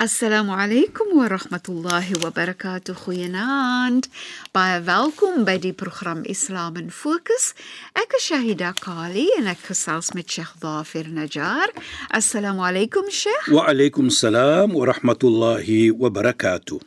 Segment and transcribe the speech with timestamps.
[0.00, 2.94] Assalamu alaykum wa rahmatullahi wa barakatuh.
[2.94, 4.06] Goeienaand.
[4.54, 7.50] Baie welkom by die program Islam in Fokus.
[7.98, 11.74] Ek is Shahida Kali en ek gesels met Sheikh Dafir Najjar.
[12.14, 13.50] Assalamu alaykum Sheikh.
[13.50, 16.78] Wa alaykum salaam wa rahmatullahi wa barakatuh.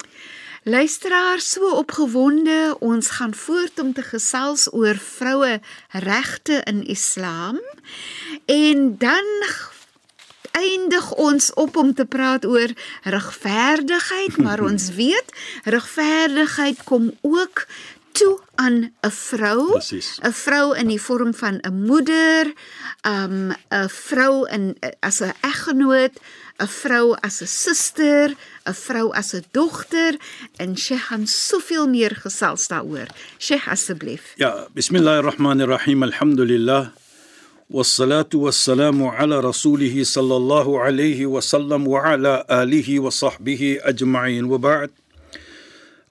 [0.64, 5.60] Luisteraars, so opgewonde, ons gaan voort om te gesels oor vroue
[6.00, 7.60] regte in Islam.
[8.48, 9.28] En dan
[11.02, 12.70] eindig ons op om te praat oor
[13.04, 15.34] regverdigheid, maar ons weet
[15.66, 17.68] regverdigheid kom ook
[18.12, 19.80] toe aan 'n vrou.
[19.80, 22.54] 'n vrou in die vorm van 'n moeder,
[23.08, 26.20] um 'n vrou in as 'n eggenoot,
[26.60, 28.36] 'n vrou as 'n suster,
[28.66, 30.20] 'n vrou as 'n dogter
[30.58, 33.08] en Sheikh gaan soveel meer gesels daaroor.
[33.38, 34.34] Sheikh asseblief.
[34.36, 36.04] Ja, bismillahirrahmanirrahim.
[36.04, 37.01] Alhamdulillah.
[37.74, 44.44] والصلاة والسلام على رسوله صلى الله عليه وسلم وعلى آله وصحبه أجمعين.
[44.44, 44.90] وبعد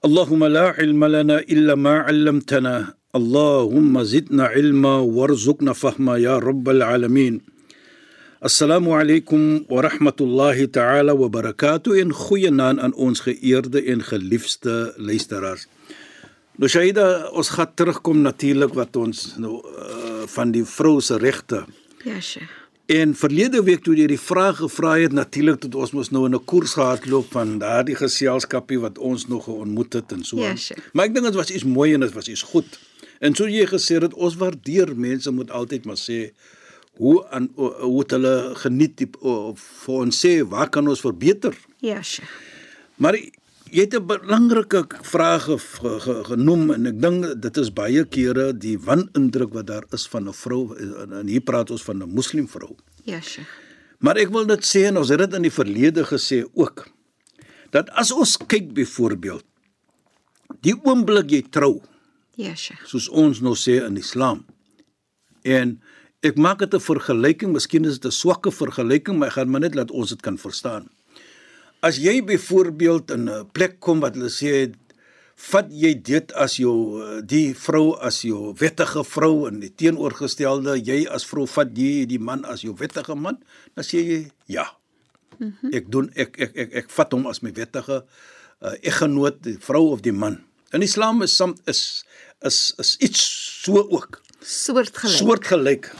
[0.05, 2.93] اللهم لا علم لنا إلا ما علمتنا.
[3.15, 7.41] اللهم زدنا علما وارزقنا فهما يا رب العالمين.
[8.45, 12.01] السلام عليكم ورحمة الله تعالى وبركاته.
[12.01, 15.67] إن خوينان aan ons geëerde en geliefde luisteraars.
[16.61, 21.63] Nou Shaida, ons gaan terugkom natuurlik wat ons nou uh, van die vrou se regte.
[22.05, 22.59] Ja, Sheikh.
[22.91, 26.35] En verlede week toe jy die vraag gevra het, natuurlik tot ons mos nou in
[26.37, 30.37] 'n koers gehardloop van daardie geselskapie wat ons nog ontmoet het en so.
[30.37, 30.91] Ja, Sheikh.
[30.93, 32.79] maar ek dink dit was iets mooi en dit was iets goed.
[33.19, 36.29] En so jy gesê dat ons waardeer mense moet altyd maar sê
[37.01, 41.57] hoe aan hoe hulle geniet die, of vir ons sê waar kan ons verbeter?
[41.79, 42.29] Ja, Sheikh.
[42.97, 43.17] Maar
[43.71, 48.03] jy het 'n belangrike vraag ge, ge, ge, genoem en ek dink dit is baie
[48.05, 52.03] kere die wanindruk wat daar is van 'n vrou en, en hier praat ons van
[52.03, 52.75] 'n moslim vrou.
[53.03, 53.47] Ja, Sheikh.
[53.99, 56.87] Maar ek wil dit sê en ons het dit in die verlede gesê ook
[57.71, 59.43] dat as ons kyk byvoorbeeld
[60.61, 61.81] die oomblik jy trou
[62.35, 62.85] Ja, Sheikh.
[62.87, 64.45] soos ons nou sê in Islam
[65.43, 65.81] en
[66.21, 69.61] ek maak dit 'n vergelyking, miskien is dit 'n swakke vergelyking, maar ek gaan maar
[69.61, 70.89] net laat ons dit kan verstaan.
[71.81, 74.73] As jy byvoorbeeld in 'n plek kom wat hulle sê
[75.49, 81.07] vat jy dit as jou die vrou as jou wettige vrou en die teenoorgestelde jy
[81.09, 83.39] as vrou vat jy die man as jou wettige man
[83.75, 84.67] dan sê jy ja.
[85.39, 85.73] Mm -hmm.
[85.73, 88.03] Ek doen ek ek ek ek vat hom as my wettige
[88.61, 90.43] uh, eggenoot, die vrou of die man.
[90.71, 92.05] In Islam is som is
[92.41, 93.21] is is iets
[93.63, 95.17] so ook Soortgelyk.
[95.17, 95.91] soortgelyk.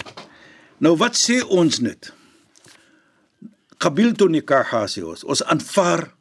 [0.77, 2.13] Nou wat sê ons net?
[3.81, 5.23] Qabiltu nikaha sê ons.
[5.25, 6.11] Ons aanvaar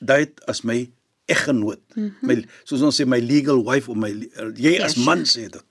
[0.00, 0.84] dit as my
[1.26, 1.80] eggenoot.
[1.96, 2.26] Mm -hmm.
[2.28, 4.10] My soos ons sê my legal wife of my
[4.54, 5.04] jy as Yes.
[5.04, 5.64] man sê dit.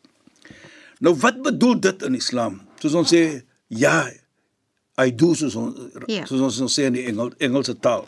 [1.00, 2.62] Nou wat bedoel dit in Islam?
[2.80, 4.12] Soos ons sê ja,
[4.98, 5.76] I do soos ons
[6.08, 6.26] Ja.
[6.26, 8.08] soos ons ons sê in die Engel, Engelse taal.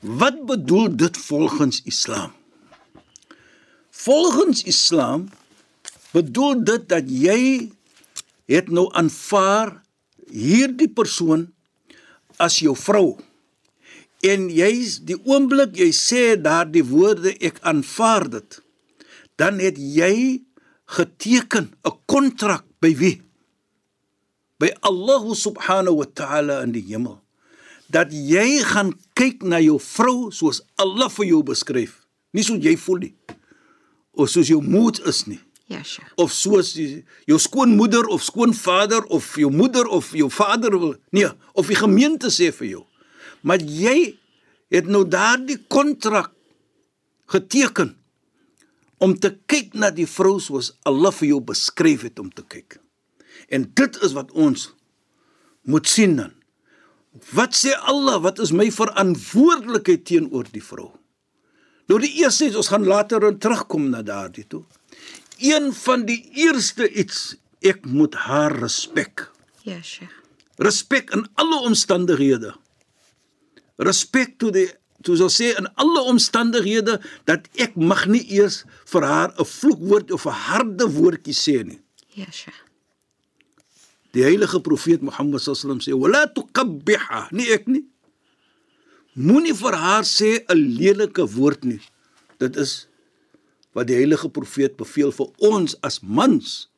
[0.00, 2.32] Wat bedoel dit volgens Islam?
[3.90, 5.28] Volgens Islam
[6.12, 7.70] bedoel dit dat jy
[8.46, 9.82] het nou aanvaar
[10.30, 11.53] hierdie persoon
[12.42, 13.16] as jou vrou.
[14.24, 18.60] En jy's die oomblik jy sê daardie woorde ek aanvaar dit,
[19.36, 20.42] dan het jy
[20.96, 23.22] geteken 'n kontrak by wie?
[24.58, 27.20] By Allah subhanahu wa ta'ala in die hemel.
[27.90, 32.76] Dat jy gaan kyk na jou vrou soos Allah vir jou beskryf, nie soos jy
[32.76, 33.14] voel nie.
[34.12, 36.12] Of soos jou moed is nie Ja, Sheikh.
[36.20, 41.30] of soos die, jou skoonmoeder of skoonvader of jou moeder of jou vader wil nee
[41.52, 42.82] of die gemeente sê vir jou
[43.40, 44.18] maar jy
[44.74, 46.34] het nou daardie kontrak
[47.32, 47.94] geteken
[49.04, 52.78] om te kyk na die vrou soos Allah vir jou beskryf het om te kyk.
[53.52, 54.70] En dit is wat ons
[55.68, 56.32] moet sien dan.
[57.34, 58.20] Wat sê Allah?
[58.24, 60.90] Wat is my verantwoordelikheid teenoor die vrou?
[61.90, 64.64] Nou die eerste is ons gaan later terugkom na daardie toe
[65.38, 69.30] een van die eerste iets ek moet haar respek
[69.64, 70.12] Ja, Sheikh.
[70.58, 72.54] respek in alle omstandighede
[73.76, 74.68] respek toe die
[75.04, 80.12] toe sou sê in alle omstandighede dat ek mag nie eers vir haar 'n vloekwoord
[80.12, 81.80] of 'n harde woordjie sê nie.
[82.14, 82.60] Ja, Sheikh.
[84.12, 87.84] Die heilige profeet Mohammed sallam sê: "Wala tuqabbiha." Nie ek nie.
[89.14, 91.80] Moenie vir haar sê 'n lelike woord nie.
[92.38, 92.86] Dit is
[93.74, 96.68] wat die heilige profeet beveel vir ons as mans.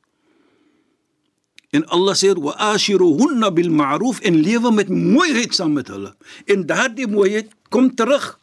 [1.76, 6.14] En Allah sê: "Wa ashiruhunna bil ma'ruf" en lewe met mooiheid saam met hulle.
[6.46, 8.38] En daardie mooiheid kom terug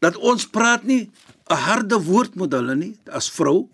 [0.00, 1.10] dat ons praat nie
[1.50, 3.68] 'n harde woord met hulle nie as vrou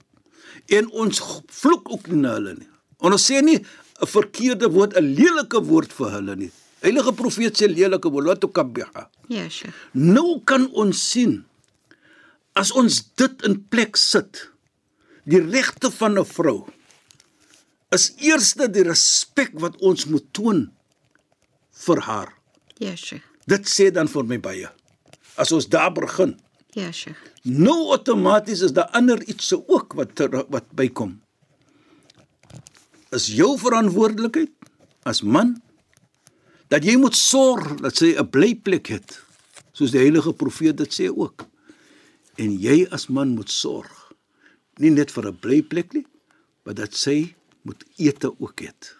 [0.66, 2.68] en ons vloek ook nie na hulle nie.
[2.98, 6.50] Ons sê nie 'n verkeerde woord, 'n lelike woord vir hulle nie.
[6.80, 9.10] Heilige profeet sê lelike woord, wat ook kabbiha.
[9.28, 9.74] Ja, Sheikh.
[9.92, 11.44] Nou kan ons sien
[12.58, 14.50] as ons dit in plek sit,
[15.24, 16.66] die regte van 'n vrou
[17.92, 20.70] is eerste die respek wat ons moet toon
[21.86, 22.34] vir haar.
[22.78, 23.24] Ja, Sheikh.
[23.46, 24.68] Dit sê dan vir my baie.
[25.36, 26.38] As ons daar begin,
[26.74, 27.18] Ja, Sheikh.
[27.42, 31.20] nou outomaties is daar ander iets se ook wat ter, wat bykom.
[33.10, 34.50] Is jou verantwoordelikheid
[35.04, 35.56] as man
[36.68, 39.20] dat jy moet sorg dat sy 'n blyplek het,
[39.72, 41.49] soos die heilige profeet dit sê ook.
[42.40, 43.96] En jy as man moet sorg
[44.80, 46.06] nie net vir 'n blyplek nie,
[46.64, 48.96] maar dat sy moet ete ook het.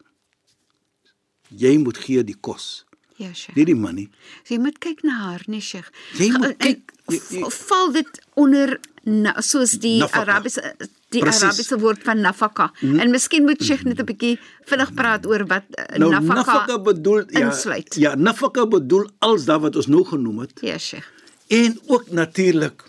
[1.56, 2.84] Jy moet gee die kos,
[3.16, 3.56] Ja, Sheikh.
[3.56, 4.08] nie die man nie.
[4.44, 5.90] So jy moet kyk na haar, nee, Sheikh.
[6.18, 10.20] Jy moet kyk- jy- v- val dit onder na, soos die Nafaka.
[10.20, 10.74] Arabiese
[11.10, 11.42] die Precies.
[11.42, 12.70] Arabiese woord van nafaka.
[12.82, 16.78] En miskien moet Sheikh net 'n bietjie vinnig praat oor wat uh, Nou nafaka, nafaka
[16.78, 17.94] bedoel ja, insluit.
[17.94, 20.60] ja, nafaka bedoel als daar wat ons nou genoem het.
[20.62, 21.06] Ja, Sheikh.
[21.48, 22.84] En ook natuurlik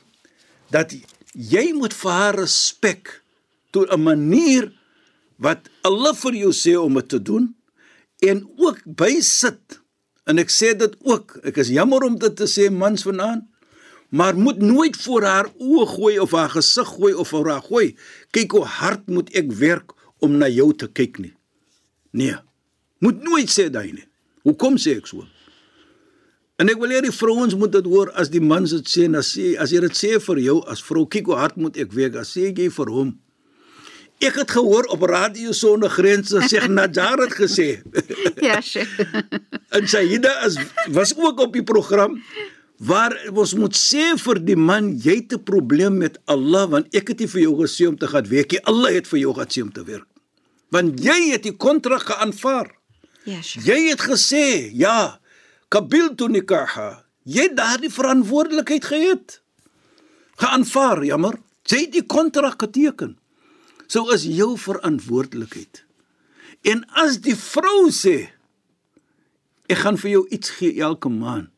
[0.71, 0.94] dat
[1.33, 3.21] jy moet vir haar respek
[3.71, 4.71] tot 'n manier
[5.38, 7.56] wat Allah vir jou sê om dit te doen
[8.19, 9.81] en ook bysit.
[10.23, 13.44] En ek sê dit ook, ek is jammer om dit te sê mans vanaand,
[14.09, 17.95] maar moet nooit voor haar oë gooi of haar gesig gooi of vir haar gooi.
[18.31, 21.33] Kyk hoe hard moet ek werk om na jou te kyk nie.
[22.12, 22.35] Nee.
[23.00, 24.07] Moet nooit sê daai nie.
[24.45, 25.25] Hoekom sê ek so?
[26.61, 29.25] En ek wil hê die vrouens moet dit hoor as die mans dit sê, dan
[29.25, 32.19] sê as jy dit sê vir jou as vrou, kyk hoe hard moet ek werk,
[32.21, 33.15] as sê jy vir hom.
[34.21, 37.69] Ek het gehoor op radio sonder grense sê Najar het gesê.
[38.45, 38.93] Ja, Sheikh.
[39.75, 40.59] en Saida is
[40.93, 42.19] was ook op die program
[42.81, 47.13] waar ons moet sê vir die man jy het 'n probleem met Allah want ek
[47.13, 48.61] het nie vir jou gesê om te gaan werk nie.
[48.65, 50.07] Allah het vir jou gesê om te werk.
[50.69, 52.69] Want jy het die kontrak geaanvaar.
[53.25, 53.65] Ja, Sheikh.
[53.65, 55.20] Jy het gesê, ja,
[55.71, 57.03] kabiltu nikaha.
[57.23, 59.38] Jy het daardie verantwoordelikheid gehad.
[60.41, 61.38] Geaanvaar, jammer.
[61.69, 63.15] Jy het die kontrak geteken.
[63.91, 65.83] Sou is jou verantwoordelikheid.
[66.68, 68.15] En as die vrou sê
[69.71, 71.50] ek gaan vir jou iets gee elke maand,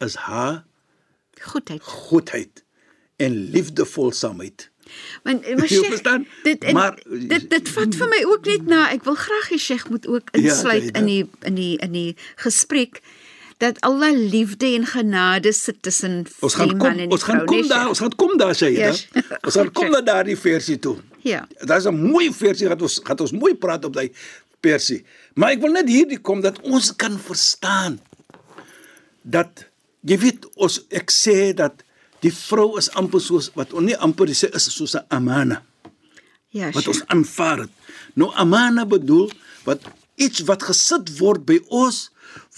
[0.00, 0.62] is haar
[1.42, 1.82] Goedheid.
[1.82, 2.62] goedheid
[3.20, 4.68] en liefdevolsaamheid.
[5.26, 8.80] Want maar Jy Sheikh, dit en, Maar- dit dit vat vir my ook net na
[8.94, 10.98] ek wil graag die Sheikh moet ook insluit Saida.
[11.00, 13.00] in die in die in die gesprek
[13.62, 17.44] dat alle liefde en genade sit tussen Ons gaan die kom, en die ons gaan
[17.46, 18.88] kom nee, daar, ons gaan kom daar sê jy.
[18.88, 19.06] Yes.
[19.46, 20.96] Ons gaan kom Goed, na daardie versie toe.
[21.22, 21.44] Ja.
[21.62, 24.10] Daar's 'n mooi versie wat ons gaan ons mooi praat op daai
[24.62, 25.04] versie.
[25.34, 28.00] Maar ek wil net hierdie kom dat ons kan verstaan
[29.22, 29.66] dat
[30.02, 31.84] jy weet ons ek sê dat
[32.22, 35.62] die vrou is amper soos wat ons nie amper sê is soos 'n amana
[36.52, 36.88] Ja, wat Sheikh.
[36.88, 37.70] ons aanvaar het.
[38.14, 39.30] Nou amana bedoel
[39.64, 39.80] wat
[40.16, 42.08] iets wat gesit word by ons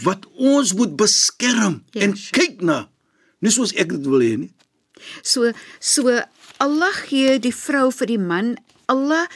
[0.04, 2.88] wat ons moet beskerm Ja, en kyk na.
[3.42, 4.52] Nie soos ek dit wil hê nie.
[5.22, 6.20] So so
[6.62, 8.54] Allah gee die vrou vir die man.
[8.88, 9.26] Allah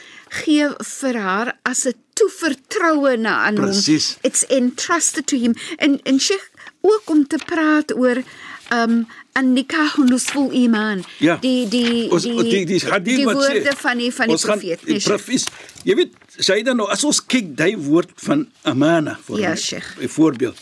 [0.43, 0.69] gee
[1.01, 3.71] vir haar as 'n toevertroue na aan hom.
[3.71, 4.17] Presies.
[4.23, 5.55] It's entrusted to him.
[5.77, 6.49] En en Sheikh
[6.81, 8.23] ook om te praat oor
[8.73, 9.07] um
[9.39, 11.03] an-nikah nusful iman.
[11.23, 11.37] Ja.
[11.43, 14.43] Die die ons die die die die wat sê woorde van die van die ons
[14.43, 14.85] gaan- profeet.
[14.85, 15.43] Nee.
[15.87, 19.55] Jy weet, sê dan nou as ons kyk daai woord van amana vir Ja, my,
[19.55, 19.95] Sheikh.
[19.99, 20.57] byvoorbeeld.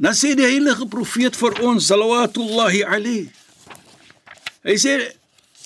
[0.00, 3.30] Dan sê die heilige profeet vir ons salawatullahi alayhi.
[4.64, 4.94] Hy sê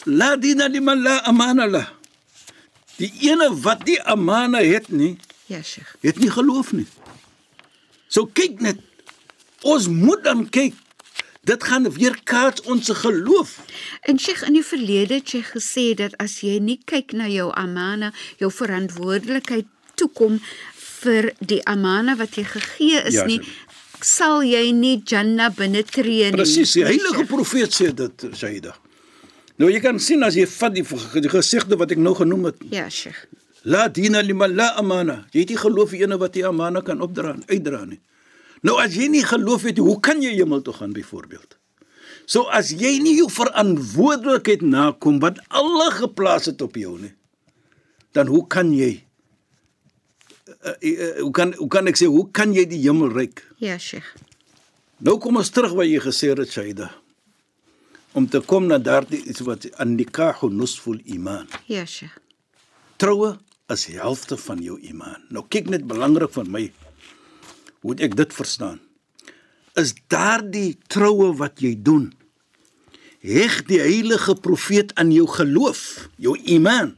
[0.06, 1.84] la dina liman la amana la.
[2.98, 5.96] Die ene wat die amana het nie, Ja, Sheikh.
[6.02, 6.86] het nie geloof nie.
[8.08, 8.78] So kyk net.
[9.64, 10.74] Ons moet dan kyk.
[11.44, 13.58] Dit gaan weer kaats ons geloof.
[14.08, 17.50] En Sheikh in die verlede het jy gesê dat as jy nie kyk na jou
[17.52, 19.66] amana, jou verantwoordelikheid
[20.00, 20.38] toekom
[21.04, 23.40] vir die amana wat jy gegee is Ja, nie,
[24.00, 26.38] sal jy nie Jannah binne tree nie.
[26.38, 27.28] Presies, die heilige Sheikh.
[27.28, 28.74] profeet sê dit, Saida.
[29.60, 30.82] Nou jy kan sien as jy vat die,
[31.22, 33.26] die gesigde wat ek nou genoem het, Ja, Sheikh.
[33.64, 35.26] la dina liman la amana.
[35.32, 38.00] Jy het nie geloof in ene wat die amana kan opdra, uitdra nie.
[38.64, 41.58] Nou as jy nie geloof het, hoe kan jy hemel toe gaan byvoorbeeld?
[42.24, 47.12] So as jy nie jou verantwoordelikheid nakom wat Allah geplaas het op jou nie,
[48.16, 49.04] dan hoe kan jy
[50.64, 53.42] uh, uh, uh, hoe kan hoe kan ek sê hoe kan jy die hemel reik?
[53.60, 54.08] Ja, Sheikh.
[55.04, 56.88] Nou kom ons terug waar jy gesê het Shaida.
[58.16, 61.50] Om te kom na daardie iets wat an nikahu nusful iman.
[61.68, 62.16] Ja, Sheikh.
[62.96, 63.34] Troue
[63.74, 65.20] is die helfte van jou iman.
[65.34, 66.64] Nou kyk net belangrik vir my
[67.84, 68.80] hoe ek dit verstaan.
[69.76, 72.12] Is daardie troue wat jy doen
[73.24, 76.92] heg die heilige profeet aan jou geloof, jou iman.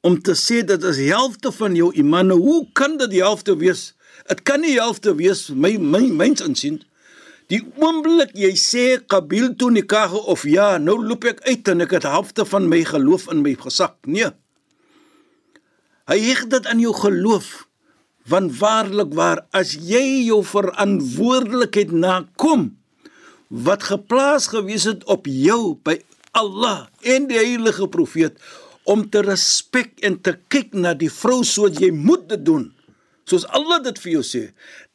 [0.00, 3.56] Om te sê dat as helfte van jou iman, nou, hoe kan dit die helfte
[3.60, 3.92] wees?
[4.28, 6.80] Dit kan nie die helfte wees my my myns insien.
[7.52, 11.96] Die oomblik jy sê qabil tu nikah of ja, nou loop ek uit en ek
[11.98, 13.96] het helfte van my geloof in my gesak.
[14.06, 14.32] Nee.
[16.08, 17.67] Hy heg dit aan jou geloof.
[18.28, 22.70] Want waarlik waar as jy jou verantwoordelikheid nakom
[23.48, 25.96] wat geplaas gewees het op jou by
[26.36, 28.36] Allah en die heilige profeet
[28.88, 32.68] om te respek en te kyk na die vrou soos jy moet dit doen
[33.28, 34.44] soos Allah dit vir jou sê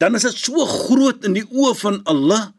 [0.02, 2.52] dan is dit so groot in die oë van Allah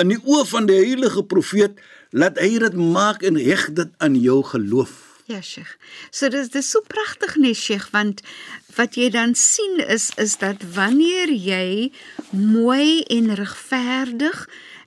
[0.00, 1.80] in die oë van die heilige profeet
[2.12, 5.76] laat hy dit maak en heg dit aan jou geloof Ja, Sheikh.
[6.10, 8.22] So dis dis so pragtig nee, Sheikh, want
[8.76, 11.92] wat jy dan sien is is dat wanneer jy
[12.34, 14.40] mooi en regverdig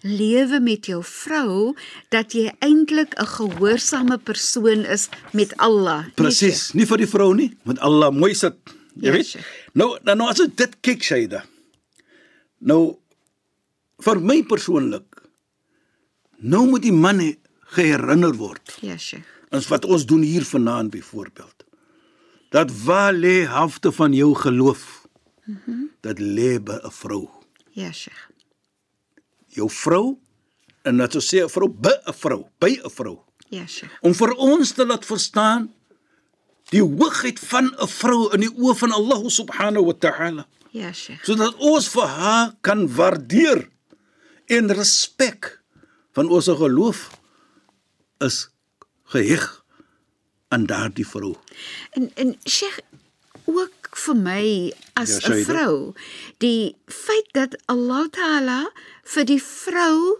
[0.03, 1.75] lewe met jou vrou,
[2.11, 6.05] dat jy eintlik 'n gehoorsame persoon is met Allah.
[6.15, 6.73] Presies, Sheikh?
[6.75, 8.55] nie vir die vrou nie, want Allah mooi sit.
[8.99, 9.25] Jy Ja, weet.
[9.25, 9.47] Sheikh.
[9.73, 11.43] Nou, nou nou as ek dit kyk Shaida.
[12.59, 12.97] Nou
[14.03, 15.03] vir my persoonlik
[16.39, 17.37] nou moet die man he-
[17.75, 18.77] geherinner word.
[18.81, 19.23] Ja, Sheikh.
[19.53, 21.65] Ons wat ons doen hier vanaand byvoorbeeld.
[22.49, 25.07] Dat waar lê helfte van jou geloof?
[25.45, 25.89] Mm -hmm.
[26.01, 27.29] Dat lê by 'n vrou.
[27.71, 28.29] Ja, Sheikh.
[29.47, 30.17] Jou vrou
[30.81, 33.19] en dat ons sê 'n vrou by 'n vrou, by 'n vrou.
[33.49, 33.93] Ja, Sheikh.
[34.01, 35.73] om vir ons te laat verstaan
[36.69, 41.23] die hoogheid van 'n vrou in die oë van Allah subhanahu wa ta'ala Ja, Sheikh.
[41.25, 43.69] sodat ons vir haar kan waardeer
[44.45, 45.61] en respek
[46.11, 47.09] van ons geloof
[48.17, 48.49] is
[49.13, 49.45] geheg
[50.53, 51.35] aan daardie vrou.
[51.97, 52.79] En en Sheikh
[53.45, 54.43] ook vir my
[54.97, 55.45] as Ja, 'n Shaida.
[55.53, 55.93] vrou,
[56.39, 58.71] die feit dat Allah Taala
[59.03, 60.17] vir die vrou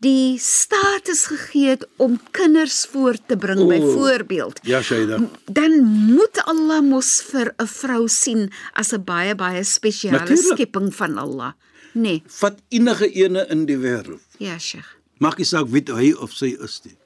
[0.00, 4.60] die status gegee het om kinders voort te bring O, byvoorbeeld.
[4.62, 5.18] Ja, Shaida.
[5.50, 10.54] Dan moet Allah mos vir 'n vrou sien as 'n baie baie spesiale Natuurlijk.
[10.58, 11.52] skepping van Allah.
[11.94, 14.20] Nee, Vat enige ene in die wêreld.
[14.38, 14.96] ja, Sheikh.
[15.18, 16.96] Maak nie saak wie hy of sy is nie.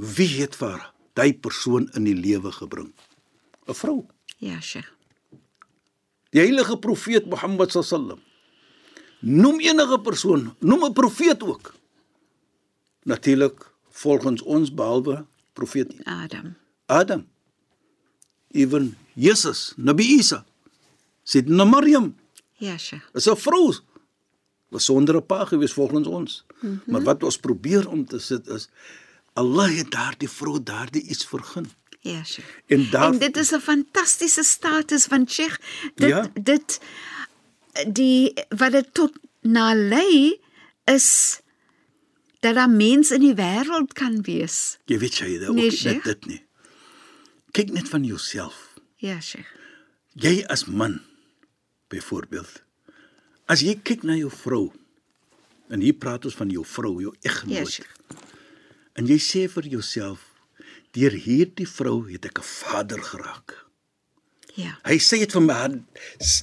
[0.00, 0.80] Wie het vir
[1.18, 2.92] daai persoon in die lewe gebring?
[3.68, 4.06] 'n Vrou.
[4.38, 4.88] Ja, Sheikh.
[6.32, 8.20] Die heilige profeet Mohammed sallam.
[9.20, 11.74] Noem enige persoon, noem 'n profeet ook.
[13.04, 16.56] Natuurlik volgens ons behalwe profeet Adam.
[16.86, 17.26] Adam.
[18.50, 20.44] Ewen Jesus, Nabi Isa.
[21.22, 22.16] Sidna Maryam,
[22.56, 23.04] Ja, Sheikh.
[23.12, 23.74] is 'n vrou.
[24.68, 26.44] Was sonder 'n pa gewees volgens ons.
[26.60, 26.92] Mm -hmm.
[26.92, 28.68] Maar wat ons probeer om te sit is
[29.32, 31.70] Allah het daardie vrou daardie iets vergun.
[32.00, 32.48] Ja, Sheikh.
[32.66, 35.56] En daar En dit is 'n fantastiese status want Sheikh,
[35.94, 36.30] dit Ja.
[36.42, 36.80] dit
[37.92, 40.40] die wat dit tot na lei
[40.84, 41.40] is
[42.40, 44.78] dat daar mense in die wêreld kan wees.
[44.84, 46.44] jy weet jy dit ook Nee, net dit nie.
[47.50, 48.74] Kyk net van jouself.
[48.96, 49.48] Ja, Sheikh.
[50.14, 51.00] Jy as man
[51.88, 52.62] byvoorbeeld.
[53.46, 54.72] As jy kyk na jou vrou
[55.68, 57.70] en hier praat ons van jou vrou, jou Ja, eggenoot.
[57.70, 57.98] Sheikh.
[59.00, 60.26] En jy sê vir jouself,
[60.92, 63.66] deur hierdie vrou het ek 'n vader geraak.
[64.54, 64.76] Ja.
[64.84, 65.80] Hy sê dit vir my,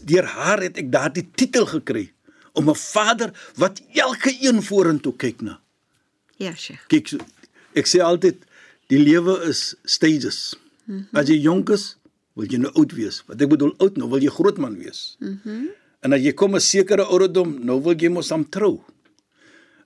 [0.09, 2.13] deur haar het ek daardie titel gekry
[2.53, 5.59] om 'n vader wat elke een vorentoe kyk na.
[6.37, 6.87] Ja, Sheikh.
[6.87, 7.21] Kyk,
[7.73, 8.37] ek sê altyd
[8.87, 10.55] die lewe is stages.
[10.85, 11.19] Mm -hmm.
[11.19, 11.97] As jy jonk is,
[12.33, 13.23] wil jy nou oud wees.
[13.27, 15.17] Wat ek bedoel oud, nou wil jy groot man wees.
[15.19, 15.67] Mm -hmm.
[16.01, 18.83] En as jy kom 'n sekere ouderdom, nou wil jy mos aan trou.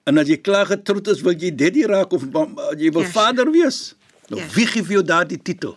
[0.10, 2.26] En as jy klaar getroud is, wil jy daddy raak of
[2.80, 3.14] jy wil yes.
[3.14, 3.80] vader wees.
[4.32, 4.54] Nou yes.
[4.56, 5.76] wie gee vir jou daardie titel?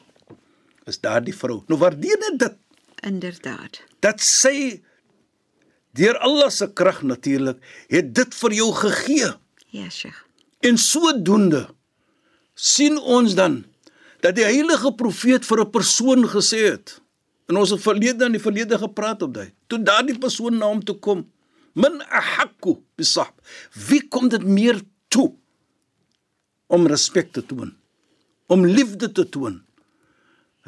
[0.88, 1.62] Is daardie vrou.
[1.68, 2.56] Nou waardeer dit
[3.04, 3.82] Inderdaad.
[4.00, 4.80] dat sy
[5.92, 7.60] deur Allah se krag natuurlik
[7.92, 9.30] het dit vir jou gegee.
[9.74, 10.24] Ja, Sheikh.
[10.64, 11.68] En sodoende
[12.54, 13.64] sien ons dan
[14.24, 17.00] dat die heilige profeet vir 'n persoon gesê het.
[17.48, 19.52] En ons het verlede in die verlede gepraat op daai.
[19.66, 21.30] Toe daardie persoon na hom toe kom,
[21.74, 23.34] min ahakku bisahb.
[23.88, 25.32] Wie kom dit meer toe
[26.66, 27.74] om respek te toon?
[28.46, 29.60] Om liefde te toon?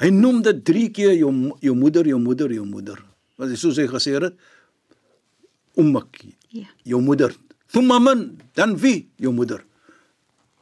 [0.01, 1.31] Hy noem dit 3 keer jou
[1.65, 2.99] jou moeder, jou moeder, jou moeder.
[3.37, 4.35] Wat hy soos hy gesê het,
[5.77, 6.65] ummak, Ja.
[6.85, 7.35] jou moeder.
[7.73, 9.11] Thumma man, dan wie?
[9.17, 9.65] Jou moeder.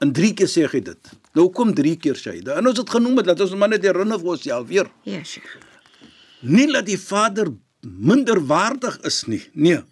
[0.00, 1.10] En drie keer sê hy dit.
[1.34, 2.56] Nou kom drie keer Shaida.
[2.58, 4.90] En ons het genoem het dat ons maar net herinner vir onsself weer.
[5.04, 5.54] Ja, Sheikh.
[6.42, 7.52] Nie dat die vader
[7.82, 9.42] minder waardig is nie.
[9.52, 9.82] Nee.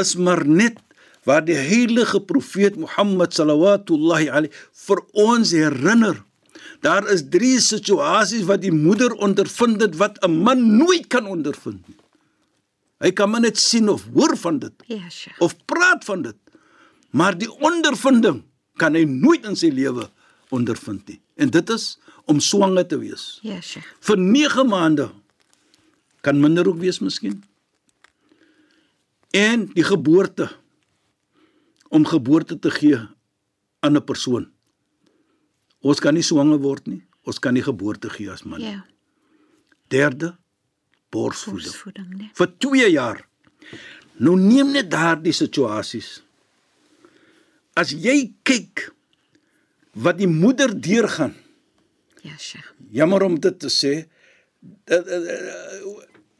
[0.00, 0.78] Is maar net
[1.24, 4.50] waar die heilige profeet Mohammed sallallahu alayhi
[4.86, 6.22] vir ons herinner.
[6.82, 11.88] Daar is drie situasies wat die moeder ondervind het wat 'n man nooit kan ondervind
[11.88, 11.96] nie.
[13.00, 15.40] Hy kan maar net sien of hoor van dit Ja, Sheikh.
[15.40, 16.36] of praat van dit.
[17.10, 18.42] Maar die ondervinding
[18.76, 20.10] kan hy nooit in sy lewe
[20.50, 21.20] ondervind nie.
[21.36, 23.38] En dit is om swanger te wees.
[23.42, 23.86] Ja, Sheikh.
[24.00, 25.10] Vir 9 maande
[26.20, 27.42] kan minder ook wees miskien.
[29.32, 30.50] En die geboorte
[31.92, 32.98] om geboorte te gee
[33.80, 34.50] aan 'n persoon.
[35.80, 37.02] Ons kan nie swanger word nie.
[37.24, 38.60] Ons kan nie geboorte gee as man.
[38.60, 38.84] Ja,
[39.88, 40.36] Derde
[41.10, 42.30] borsvoeding borsvoeding, nee.
[42.34, 43.28] vir 2 jaar.
[44.16, 46.22] Nou neem net daardie situasies.
[47.74, 48.92] As jy kyk
[49.92, 51.34] wat die moeder deurgaan,
[52.22, 52.72] Ja, Sheikh.
[52.90, 54.06] jammer om dit te sê,
[54.84, 55.80] eh, eh, eh,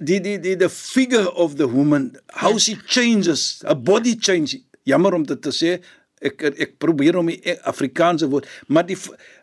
[0.04, 4.61] die die die the figure of the woman, how she changes, a body change.
[4.85, 5.76] Jammer om dit te sê,
[6.23, 8.97] ek ek probeer om die E- Afrikaanse woord, maar die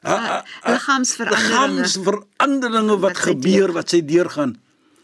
[0.03, 1.81] ha- ha- liggaamsveranderinge.
[1.81, 4.57] liggaamsveranderinge wat Wat gebeur, wat sy deurgaan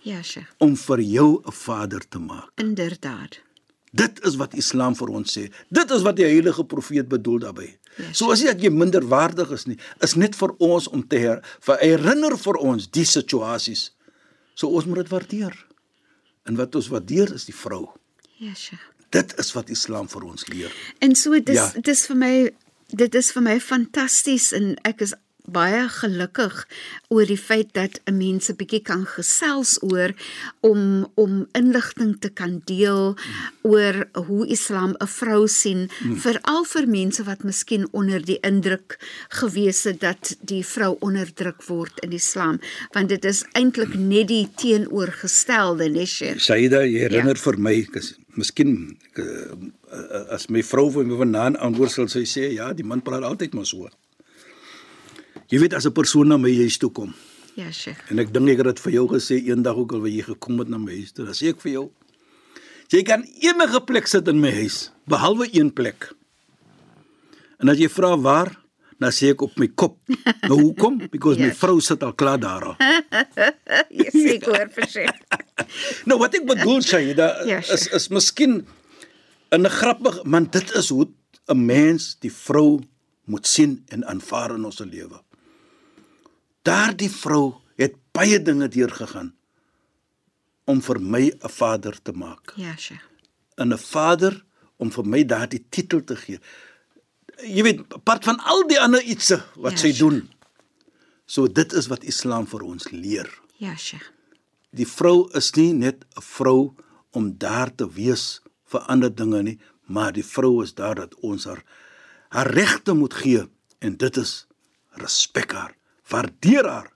[0.06, 0.48] Ja, Sheikh.
[0.60, 2.50] om vir jou 'n vader te maak.
[2.56, 3.40] Inderdaad.
[3.92, 5.50] Dit is wat Islam vir ons sê.
[5.72, 7.78] Dit is wat die heilige profeet bedoel daarbey.
[7.98, 11.18] Ja, So as jy dat jy minderwaardig is nie, is net vir ons om te
[11.18, 13.92] her, vir herinner vir ons die situasies.
[14.56, 15.56] So ons moet dit waardeer.
[16.48, 17.86] En wat ons waardeer is die vrou.
[18.42, 18.84] Ja, Sheikh.
[19.16, 20.72] Dit is wat Islam vir ons leer.
[21.00, 21.72] En so dis Ja.
[21.82, 22.34] dis vir my
[22.96, 25.14] dit is vir my fantasties en ek is
[25.48, 26.68] baie gelukkig
[27.10, 30.14] oor die feit dat 'n mens 'n bietjie kan gesels oor
[30.60, 33.16] om om inligting te kan deel
[33.62, 38.98] oor hoe Islam 'n vrou sien veral vir mense wat miskien onder die indruk
[39.30, 42.60] gewees het dat die vrou onderdruk word in Islam
[42.92, 47.42] want dit is eintlik net die teenoorgestelde nee Sheikh Saida, jy herinner ja.
[47.42, 47.76] vir my,
[48.40, 48.74] miskien
[49.22, 49.56] uh,
[50.36, 53.56] as my vrou vir my vanaand antwoord sal sy sê, ja, die man praat altyd
[53.58, 53.90] maar so.
[55.52, 57.14] Jy weet as 'n persoon na my huis toe kom,
[57.56, 60.12] ja Sheikh En ek dink ek het dit vir jou gesê eendag ook al wat
[60.12, 61.12] jy gekom het na my huis.
[61.12, 61.26] toe.
[61.26, 61.92] Dan sê ek vir jou,
[62.90, 66.14] jy kan enige plek sit in my huis behalwe een plek.
[67.60, 68.52] En as jy vra waar,
[69.00, 69.98] dan sê ek op my kop.
[70.50, 70.98] Nou hoekom?
[71.12, 71.58] Because my Yes.
[71.58, 72.64] vrou sit al klaar daar.
[72.64, 72.76] al.
[73.90, 75.20] Ja, seker hoor vir Sheikh
[76.08, 78.66] Nou wat ek bedoel sê, da Ja, is is miskien
[79.52, 81.08] 'n grappig, want dit is hoe
[81.48, 82.82] 'n mens die vrou
[83.26, 85.22] moet sien en aanvaar in ons lewe.
[86.66, 89.34] Daardie vrou het baie dinge deurgegaan
[90.66, 92.54] om vir my 'n vader te maak.
[92.56, 93.04] ja Sheikh
[93.58, 94.44] En 'n vader
[94.78, 96.40] om vir my daardie titel te gee.
[97.44, 99.98] Jy weet, apart van al die ander ietsie wat Ja, sy Sheikh.
[100.00, 100.30] doen.
[101.26, 103.40] So dit is wat Islam vir ons leer.
[103.58, 104.12] ja Sheikh
[104.72, 106.74] Die vrou is nie net 'n vrou
[107.12, 111.46] om daar te wees vir ander dinge nie, maar die vrou is daar dat ons
[111.46, 111.64] haar
[112.30, 113.48] haar regte moet gee
[113.80, 114.48] en dit is
[114.92, 115.76] respek haar,
[116.12, 116.92] waardeer haar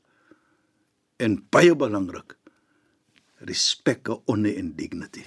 [1.19, 2.37] en baie belangrik
[3.47, 5.23] respek, honor en dignity.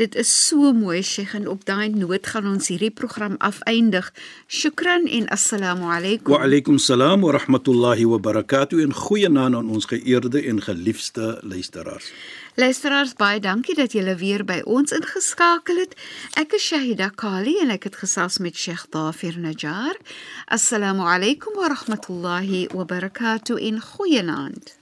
[0.00, 4.06] Dit is so mooi Sheikh en op daai noot gaan ons hierdie program afeindig.
[4.48, 6.32] Shukran en assalamu alaykum.
[6.32, 12.08] Wa alaykum salaam wa rahmatullahi wa barakatuh en goeienaand aan ons geëerde en geliefde luisteraars.
[12.56, 15.92] Luisteraars, baie dankie dat julle weer by ons ingeskakel het.
[16.40, 20.00] Ek is Shahida Kali en ek het gesels met Sheikh Dafir Najjar.
[20.48, 24.81] Assalamu alaykum wa rahmatullahi wa barakatuh en goeienaand.